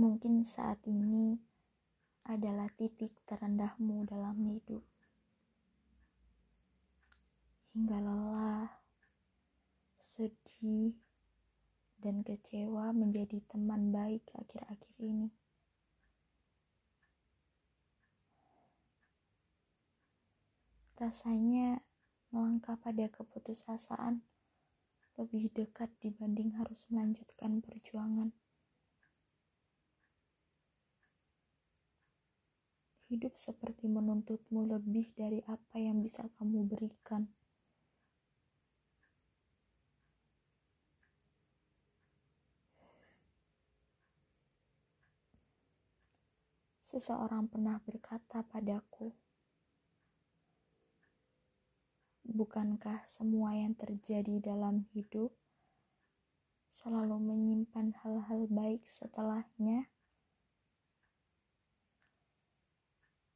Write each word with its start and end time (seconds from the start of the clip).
Mungkin 0.00 0.48
saat 0.48 0.80
ini 0.88 1.36
adalah 2.24 2.72
titik 2.72 3.12
terendahmu 3.28 4.08
dalam 4.08 4.40
hidup. 4.48 4.80
Hingga 7.76 8.00
lelah, 8.00 8.80
sedih, 10.00 10.96
dan 12.00 12.24
kecewa 12.24 12.96
menjadi 12.96 13.44
teman 13.44 13.92
baik 13.92 14.24
akhir-akhir 14.32 14.96
ini. 15.04 15.28
Rasanya 20.96 21.84
melangkah 22.32 22.80
pada 22.80 23.04
keputusasaan 23.12 24.24
lebih 25.20 25.52
dekat 25.52 25.92
dibanding 26.00 26.56
harus 26.56 26.88
melanjutkan 26.88 27.60
perjuangan. 27.60 28.32
Hidup 33.10 33.34
seperti 33.34 33.90
menuntutmu 33.90 34.70
lebih 34.70 35.10
dari 35.18 35.42
apa 35.50 35.82
yang 35.82 35.98
bisa 35.98 36.30
kamu 36.38 36.62
berikan. 36.62 37.26
Seseorang 46.86 47.50
pernah 47.50 47.82
berkata 47.82 48.46
padaku, 48.46 49.10
"Bukankah 52.30 53.02
semua 53.10 53.58
yang 53.58 53.74
terjadi 53.74 54.38
dalam 54.38 54.86
hidup 54.94 55.34
selalu 56.70 57.18
menyimpan 57.18 57.90
hal-hal 58.06 58.46
baik 58.46 58.86
setelahnya?" 58.86 59.90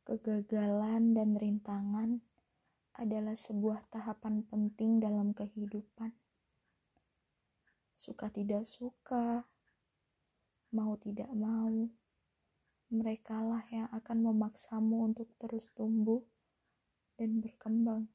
Kegagalan 0.04 1.16
dan 1.16 1.32
rintangan 1.32 2.20
adalah 3.00 3.32
sebuah 3.32 3.88
tahapan 3.88 4.44
penting 4.44 5.00
dalam 5.00 5.32
kehidupan. 5.32 6.12
Suka 7.96 8.28
tidak 8.28 8.68
suka, 8.68 9.48
mau 10.76 10.92
tidak 11.00 11.32
mau 11.32 11.88
merekalah 12.92 13.64
yang 13.72 13.88
akan 13.96 14.28
memaksamu 14.28 15.08
untuk 15.08 15.32
terus 15.40 15.72
tumbuh 15.72 16.20
dan 17.16 17.40
berkembang. 17.40 18.06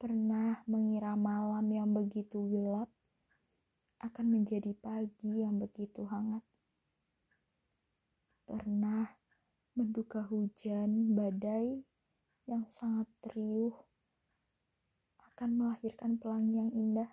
Pernah 0.00 0.62
mengira 0.64 1.18
malam 1.20 1.68
yang 1.68 1.92
begitu 1.92 2.38
gelap 2.48 2.88
akan 4.00 4.26
menjadi 4.40 4.72
pagi 4.78 5.42
yang 5.42 5.58
begitu 5.58 6.06
hangat. 6.06 6.42
Pernah 8.48 9.04
menduga 9.76 10.24
hujan 10.24 11.12
badai 11.12 11.84
yang 12.48 12.64
sangat 12.72 13.04
riuh 13.36 13.76
akan 15.20 15.52
melahirkan 15.52 16.16
pelangi 16.16 16.56
yang 16.56 16.72
indah. 16.72 17.12